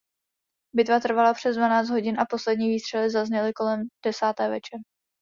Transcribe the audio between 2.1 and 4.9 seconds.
a poslední výstřely zazněly kolem desáté večer.